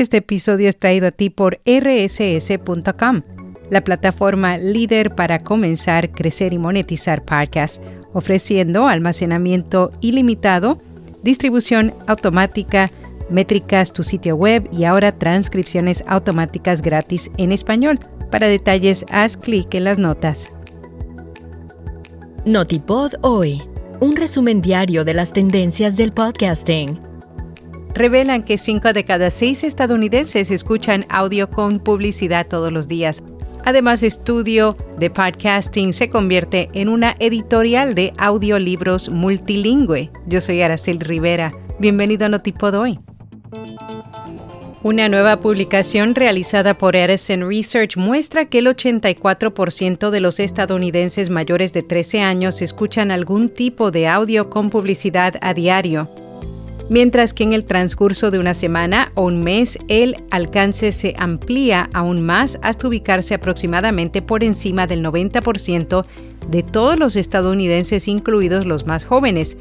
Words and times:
Este 0.00 0.16
episodio 0.16 0.70
es 0.70 0.78
traído 0.78 1.08
a 1.08 1.10
ti 1.10 1.28
por 1.28 1.60
rss.com, 1.66 3.20
la 3.68 3.82
plataforma 3.82 4.56
líder 4.56 5.14
para 5.14 5.40
comenzar, 5.40 6.10
crecer 6.10 6.54
y 6.54 6.58
monetizar 6.58 7.22
podcasts, 7.22 7.82
ofreciendo 8.14 8.88
almacenamiento 8.88 9.92
ilimitado, 10.00 10.80
distribución 11.22 11.92
automática, 12.06 12.90
métricas, 13.28 13.92
tu 13.92 14.02
sitio 14.02 14.36
web 14.36 14.66
y 14.72 14.84
ahora 14.84 15.12
transcripciones 15.12 16.02
automáticas 16.06 16.80
gratis 16.80 17.30
en 17.36 17.52
español. 17.52 17.98
Para 18.30 18.46
detalles, 18.46 19.04
haz 19.10 19.36
clic 19.36 19.74
en 19.74 19.84
las 19.84 19.98
notas. 19.98 20.50
Notipod 22.46 23.16
hoy, 23.20 23.60
un 24.00 24.16
resumen 24.16 24.62
diario 24.62 25.04
de 25.04 25.12
las 25.12 25.34
tendencias 25.34 25.98
del 25.98 26.12
podcasting. 26.12 27.09
Revelan 27.94 28.42
que 28.42 28.56
5 28.56 28.92
de 28.92 29.04
cada 29.04 29.30
6 29.30 29.64
estadounidenses 29.64 30.50
escuchan 30.50 31.04
audio 31.08 31.50
con 31.50 31.80
publicidad 31.80 32.46
todos 32.46 32.72
los 32.72 32.88
días. 32.88 33.22
Además, 33.64 34.02
estudio 34.02 34.76
de 34.96 35.10
podcasting 35.10 35.92
se 35.92 36.08
convierte 36.08 36.68
en 36.72 36.88
una 36.88 37.14
editorial 37.18 37.94
de 37.94 38.12
audiolibros 38.16 39.10
multilingüe. 39.10 40.10
Yo 40.26 40.40
soy 40.40 40.62
Aracel 40.62 41.00
Rivera. 41.00 41.52
Bienvenido 41.78 42.26
a 42.26 42.28
Notipod 42.30 42.74
hoy. 42.74 42.98
Una 44.82 45.10
nueva 45.10 45.40
publicación 45.40 46.14
realizada 46.14 46.72
por 46.72 46.96
Edison 46.96 47.46
Research 47.46 47.98
muestra 47.98 48.46
que 48.46 48.60
el 48.60 48.66
84% 48.66 50.08
de 50.08 50.20
los 50.20 50.40
estadounidenses 50.40 51.28
mayores 51.28 51.74
de 51.74 51.82
13 51.82 52.22
años 52.22 52.62
escuchan 52.62 53.10
algún 53.10 53.50
tipo 53.50 53.90
de 53.90 54.08
audio 54.08 54.48
con 54.48 54.70
publicidad 54.70 55.34
a 55.42 55.52
diario, 55.52 56.08
mientras 56.90 57.32
que 57.32 57.44
en 57.44 57.54
el 57.54 57.64
transcurso 57.64 58.30
de 58.30 58.38
una 58.38 58.52
semana 58.52 59.12
o 59.14 59.24
un 59.24 59.42
mes 59.42 59.78
el 59.88 60.22
alcance 60.30 60.92
se 60.92 61.14
amplía 61.18 61.88
aún 61.94 62.20
más 62.20 62.58
hasta 62.60 62.88
ubicarse 62.88 63.32
aproximadamente 63.32 64.20
por 64.20 64.44
encima 64.44 64.86
del 64.86 65.02
90% 65.02 66.04
de 66.48 66.62
todos 66.62 66.98
los 66.98 67.16
estadounidenses, 67.16 68.08
incluidos 68.08 68.66
los 68.66 68.86
más 68.86 69.06
jóvenes, 69.06 69.56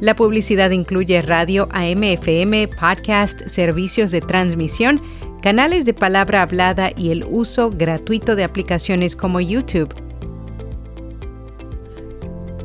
la 0.00 0.16
publicidad 0.16 0.70
incluye 0.70 1.20
radio, 1.20 1.68
AM/FM, 1.72 2.68
podcast, 2.68 3.46
servicios 3.48 4.10
de 4.10 4.22
transmisión, 4.22 5.02
canales 5.42 5.84
de 5.84 5.92
palabra 5.92 6.40
hablada 6.40 6.90
y 6.96 7.10
el 7.10 7.24
uso 7.24 7.68
gratuito 7.68 8.34
de 8.34 8.44
aplicaciones 8.44 9.14
como 9.14 9.40
YouTube. 9.40 10.09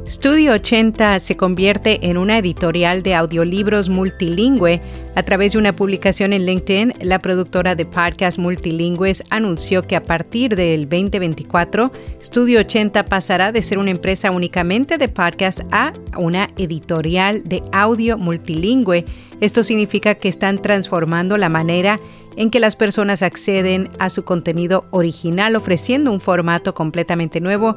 Studio 0.08 0.53
80 0.53 1.20
se 1.20 1.36
convierte 1.36 2.08
en 2.08 2.17
una 2.17 2.38
editorial 2.38 3.02
de 3.02 3.16
audiolibros 3.16 3.89
multilingüe. 3.89 4.80
A 5.16 5.23
través 5.23 5.53
de 5.53 5.58
una 5.58 5.73
publicación 5.73 6.31
en 6.31 6.45
LinkedIn, 6.45 6.94
la 7.02 7.17
productora 7.17 7.73
de 7.73 7.88
podcast 7.88 8.38
multilingües 8.38 9.23
anunció 9.31 9.81
que 9.81 9.95
a 9.95 10.03
partir 10.03 10.56
del 10.56 10.88
2024, 10.88 11.92
Studio 12.22 12.59
80 12.59 13.03
pasará 13.06 13.52
de 13.52 13.64
ser 13.64 13.80
una 13.80 13.89
empresa 13.89 14.30
únicamente 14.30 15.00
de 15.00 15.08
podcast 15.08 15.61
a 15.72 15.92
una 16.16 16.50
editorial 16.56 17.42
de 17.44 17.64
audio 17.72 18.16
multilingüe. 18.16 19.06
Esto 19.42 19.64
significa 19.64 20.14
que 20.14 20.30
están 20.30 20.61
transformando 20.61 21.36
la 21.36 21.50
manera 21.50 22.00
en 22.38 22.52
que 22.52 22.59
las 22.59 22.76
personas 22.76 23.23
acceden 23.23 23.89
a 23.98 24.11
su 24.11 24.23
contenido 24.23 24.86
original 24.92 25.56
ofreciendo 25.56 26.11
un 26.11 26.20
formato 26.20 26.76
completamente 26.76 27.39
nuevo 27.39 27.76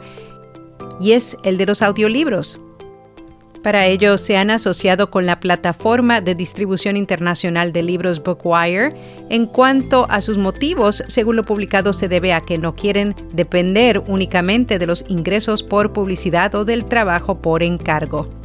y 1.00 1.12
es 1.12 1.36
el 1.42 1.56
de 1.56 1.66
los 1.66 1.82
audiolibros. 1.82 2.58
Para 3.62 3.86
ello 3.86 4.18
se 4.18 4.36
han 4.36 4.50
asociado 4.50 5.10
con 5.10 5.26
la 5.26 5.40
plataforma 5.40 6.20
de 6.20 6.34
distribución 6.34 6.96
internacional 6.96 7.72
de 7.72 7.82
libros 7.82 8.22
Bookwire. 8.22 8.94
En 9.30 9.46
cuanto 9.46 10.06
a 10.10 10.20
sus 10.20 10.38
motivos, 10.38 11.02
según 11.08 11.36
lo 11.36 11.42
publicado, 11.42 11.92
se 11.92 12.08
debe 12.08 12.32
a 12.32 12.40
que 12.40 12.56
no 12.56 12.76
quieren 12.76 13.14
depender 13.32 13.98
únicamente 14.06 14.78
de 14.78 14.86
los 14.86 15.04
ingresos 15.08 15.64
por 15.64 15.92
publicidad 15.92 16.54
o 16.54 16.64
del 16.64 16.84
trabajo 16.84 17.42
por 17.42 17.62
encargo 17.62 18.37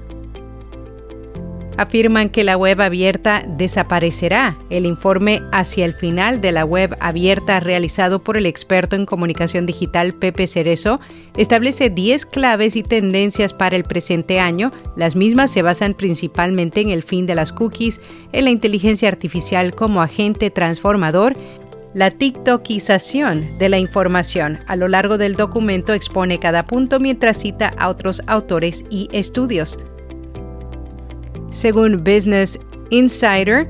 afirman 1.78 2.30
que 2.30 2.44
la 2.44 2.58
web 2.58 2.82
abierta 2.82 3.44
desaparecerá. 3.48 4.58
El 4.70 4.86
informe 4.86 5.42
hacia 5.52 5.86
el 5.86 5.94
final 5.94 6.42
de 6.42 6.52
la 6.52 6.66
web 6.66 6.96
abierta 7.00 7.60
realizado 7.60 8.24
por 8.24 8.38
el 8.38 8.46
experto 8.46 8.96
en 8.96 9.06
comunicación 9.06 9.66
digital 9.66 10.14
Pepe 10.14 10.48
Cerezo 10.48 11.00
establece 11.38 11.90
10 11.90 12.26
claves 12.26 12.76
y 12.76 12.84
tendencias 12.84 13.54
para 13.54 13.76
el 13.76 13.84
presente 13.84 14.40
año. 14.40 14.72
Las 14.96 15.16
mismas 15.16 15.52
se 15.52 15.62
basan 15.62 15.94
principalmente 15.94 16.82
en 16.82 16.90
el 16.90 17.04
fin 17.04 17.26
de 17.26 17.36
las 17.36 17.54
cookies, 17.54 18.02
en 18.32 18.46
la 18.46 18.52
inteligencia 18.52 19.08
artificial 19.08 19.76
como 19.76 20.02
agente 20.02 20.50
transformador 20.50 21.36
la 21.94 22.10
TikTokización 22.10 23.60
de 23.60 23.70
la 23.70 23.78
información. 23.78 24.60
A 24.68 24.76
lo 24.76 24.88
largo 24.88 25.18
del 25.18 25.36
documento 25.36 25.94
expone 25.94 26.40
cada 26.40 26.66
punto 26.66 27.00
mientras 27.00 27.38
cita 27.38 27.72
a 27.78 27.90
otros 27.90 28.22
autores 28.26 28.84
y 28.90 29.10
estudios. 29.12 29.78
Según 31.54 32.04
Business 32.04 32.60
Insider, 32.90 33.70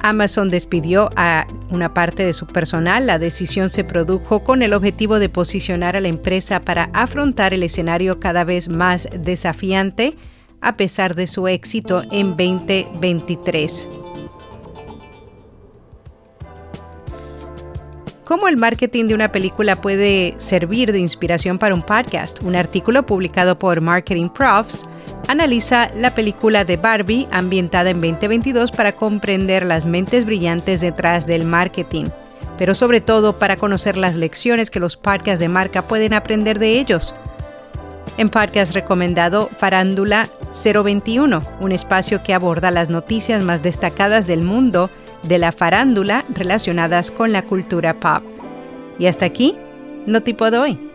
Amazon 0.00 0.50
despidió 0.50 1.08
a 1.16 1.46
una 1.70 1.94
parte 1.94 2.22
de 2.22 2.34
su 2.34 2.46
personal. 2.46 3.06
La 3.06 3.18
decisión 3.18 3.70
se 3.70 3.82
produjo 3.82 4.40
con 4.44 4.60
el 4.60 4.74
objetivo 4.74 5.18
de 5.18 5.30
posicionar 5.30 5.96
a 5.96 6.00
la 6.00 6.08
empresa 6.08 6.60
para 6.60 6.90
afrontar 6.92 7.54
el 7.54 7.62
escenario 7.62 8.20
cada 8.20 8.44
vez 8.44 8.68
más 8.68 9.08
desafiante 9.18 10.16
a 10.60 10.76
pesar 10.76 11.14
de 11.14 11.26
su 11.26 11.48
éxito 11.48 12.02
en 12.10 12.36
2023. 12.36 13.88
¿Cómo 18.26 18.48
el 18.48 18.58
marketing 18.58 19.06
de 19.06 19.14
una 19.14 19.32
película 19.32 19.80
puede 19.80 20.34
servir 20.36 20.92
de 20.92 21.00
inspiración 21.00 21.58
para 21.58 21.74
un 21.74 21.82
podcast? 21.82 22.42
Un 22.42 22.54
artículo 22.54 23.06
publicado 23.06 23.58
por 23.58 23.80
Marketing 23.80 24.28
Profs 24.28 24.84
analiza 25.28 25.88
la 25.94 26.14
película 26.14 26.64
de 26.64 26.76
Barbie 26.76 27.28
ambientada 27.30 27.90
en 27.90 28.00
2022 28.00 28.72
para 28.72 28.92
comprender 28.92 29.64
las 29.64 29.86
mentes 29.86 30.24
brillantes 30.24 30.80
detrás 30.80 31.26
del 31.26 31.44
marketing, 31.44 32.06
pero 32.58 32.74
sobre 32.74 33.00
todo 33.00 33.38
para 33.38 33.56
conocer 33.56 33.96
las 33.96 34.16
lecciones 34.16 34.70
que 34.70 34.80
los 34.80 34.96
podcasts 34.96 35.40
de 35.40 35.48
marca 35.48 35.82
pueden 35.82 36.14
aprender 36.14 36.58
de 36.58 36.78
ellos. 36.78 37.14
En 38.18 38.28
podcast 38.28 38.74
recomendado 38.74 39.48
Farándula 39.58 40.28
021, 40.52 41.42
un 41.60 41.72
espacio 41.72 42.22
que 42.22 42.34
aborda 42.34 42.70
las 42.70 42.90
noticias 42.90 43.42
más 43.42 43.62
destacadas 43.62 44.26
del 44.26 44.42
mundo 44.42 44.90
de 45.22 45.38
la 45.38 45.52
farándula 45.52 46.24
relacionadas 46.34 47.10
con 47.10 47.32
la 47.32 47.42
cultura 47.42 47.98
pop. 47.98 48.22
Y 48.98 49.06
hasta 49.06 49.24
aquí, 49.24 49.56
no 50.06 50.20
tipo 50.20 50.50
de 50.50 50.58
hoy. 50.58 50.91